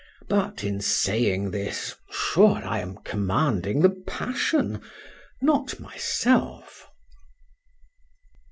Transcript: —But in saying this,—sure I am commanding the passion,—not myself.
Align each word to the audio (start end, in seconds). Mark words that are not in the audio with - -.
—But 0.27 0.63
in 0.63 0.81
saying 0.81 1.51
this,—sure 1.51 2.65
I 2.65 2.79
am 2.79 2.95
commanding 3.03 3.81
the 3.83 3.91
passion,—not 4.07 5.79
myself. 5.79 6.87